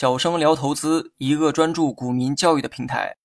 [0.00, 3.16] 小生聊投资，一个专注股民教育的平台。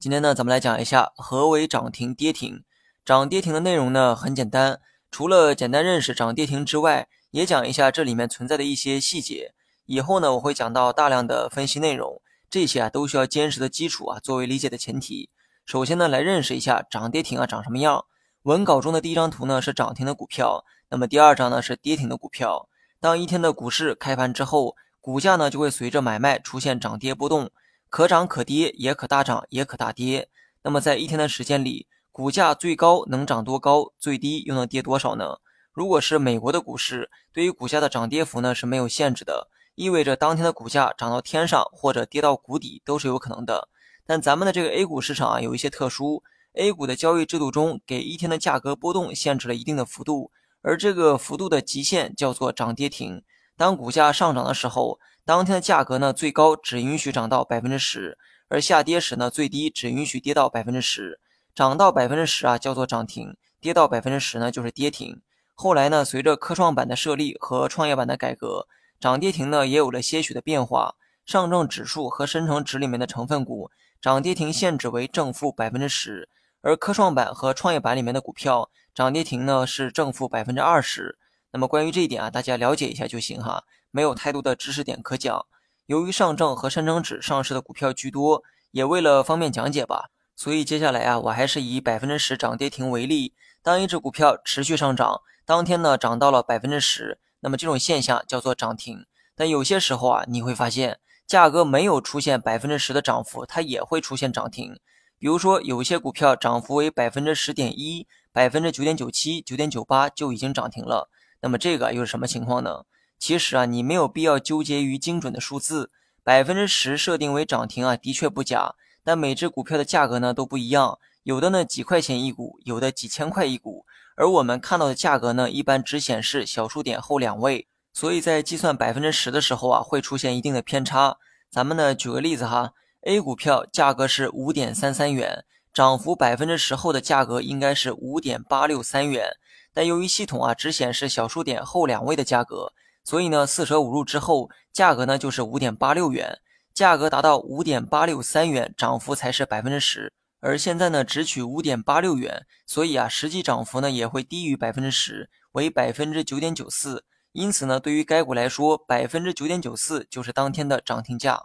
[0.00, 2.64] 今天呢，咱们来讲一下何为涨停跌停。
[3.04, 4.80] 涨跌停的内容呢很简单，
[5.12, 9.54] 除了简单认识涨跌停之外，也讲一下这里面存在的一些细节。
[9.86, 15.30] 以后呢，我会讲到大量的分析内容，这些啊都需要坚实的基础啊作为理解的前提。
[15.64, 18.06] 首先呢，来认识一下涨跌停啊长什么样。
[18.42, 22.68] 文稿中的第一张图呢是涨停的股票，那么第二张呢是跌停的股票。
[22.98, 27.50] 当一天的股市开盘之后，股价呢就会随着买卖出现涨跌波动，
[27.88, 30.28] 可涨可跌，也可大涨，也可大跌。
[30.62, 35.38] 那么在一天的时间里，股价最高能涨多高，最低又能跌多少呢？
[35.72, 43.68] 如果是美国的股市，对于股价的涨跌幅呢是没有限制的，意味着当天的股价涨到天上或者跌到谷底都是有可能的。
[44.04, 46.24] 但咱们的这个 A 股市场啊有一些特殊
[46.54, 53.22] ，A 股的交易制度中给一天的价格波动限制了一定的幅度，而这个幅度的极限叫做涨跌停。
[53.58, 61.18] 当股价上涨的时候，当天的价格呢最高只允许涨到百分之十，而下跌时呢最低只允许跌到百分之十。
[61.56, 65.20] 涨到百分之十啊叫做涨停，跌到百分之十呢就是跌停。
[65.56, 68.68] 后来呢，随着科创板的设立和创业板的改革，
[69.00, 70.94] 涨跌停呢也有了些许的变化。
[71.26, 76.28] 上证指数和深成指里面的成分股涨跌停限制为正负百分之十，
[76.62, 81.18] 而科创板和创业板里面的股票涨跌停呢是正负百分之二十。
[81.50, 85.46] 那么关于这一点啊，大家了解一下就行哈，没有太多的知识点可讲。
[85.86, 93.32] 由于上证和深成指上市的股票居多，也为了方便讲解吧，所以接下来啊，我还是以百分之十涨跌停为例。
[93.62, 99.06] 当一只股票持续上涨，当天呢涨到了百分之十，那么这种现象叫做涨停。
[99.34, 104.78] 但有些时候啊，你会发现价格没有出现百分之十的涨幅，它也会出现涨停。
[105.18, 111.10] 比如说，有些股票涨幅为百分之十点一、百分之九点九七、九点九八就已经涨停了。
[111.40, 112.84] 那么这个又是什么情况呢？
[113.18, 115.90] 其实啊，你没有必要纠结于精准的数字，
[116.22, 118.74] 百分之十设定为涨停啊，的确不假。
[119.02, 123.86] 但每只股票的价格呢都不一样，有的呢几块钱一股，有的几千块一股。
[124.16, 131.16] 而我们看到的价格呢，一般只显示小数点后两位，所以在计算百分之十的时候啊，会出现一定的偏差。
[131.50, 139.36] 咱们呢举个例子哈，A 股票价格是五点三三元，涨幅百分之十后的价格应该是五点八六三元。
[139.78, 142.72] 但由于系统啊只显示小数点后两位的价格，
[143.04, 146.40] 所以呢四舍五入之后，价格呢就是五点八六元。
[146.74, 150.12] 价格达到五点八六三元，涨幅才是百分之十。
[150.40, 157.04] 而现在呢只取五点八六元，所以啊实际涨幅呢也会低于百分之十，为百分之九点九四。
[157.30, 161.44] 因此呢对于该股来说，百分之九点九四就是当天的涨停价。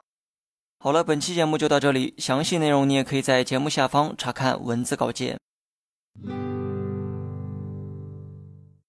[0.80, 5.38] 好了，本期节目就到这里，详细内容你也可以在节目下方查看文字稿件。